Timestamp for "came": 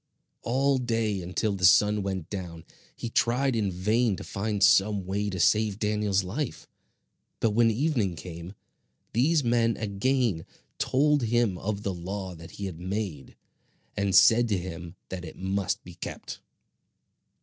8.15-8.55